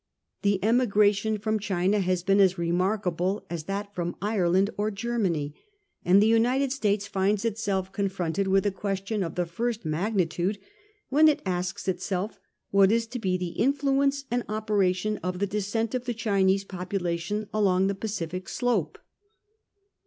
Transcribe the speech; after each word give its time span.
The 0.41 0.59
emigration 0.65 1.37
from 1.37 1.59
China 1.59 1.99
has 1.99 2.23
been 2.23 2.39
as 2.39 2.57
remarkable 2.57 3.45
as 3.51 3.65
that 3.65 3.93
from 3.93 4.15
Ireland 4.19 4.71
or 4.75 4.89
Germany; 4.89 5.53
and 6.03 6.19
the 6.19 6.25
United 6.25 6.71
States 6.71 7.05
finds 7.05 7.45
itself 7.45 7.91
confronted 7.91 8.47
with 8.47 8.65
a 8.65 8.71
ques 8.71 9.03
tion 9.05 9.21
of 9.21 9.35
the 9.35 9.45
first 9.45 9.85
magnitude 9.85 10.57
when 11.09 11.27
it 11.27 11.43
asks 11.45 11.87
itself 11.87 12.39
what 12.71 12.91
is 12.91 13.05
to 13.05 13.19
be 13.19 13.37
the 13.37 13.49
influence 13.61 14.25
and 14.31 14.41
operation 14.49 15.17
of 15.21 15.37
the 15.37 15.45
descent 15.45 15.93
of 15.93 16.05
the 16.05 16.15
Chinese 16.15 16.63
populations 16.63 17.45
along 17.53 17.85
the 17.85 17.93
Pacific 17.93 18.49
slope. 18.49 18.97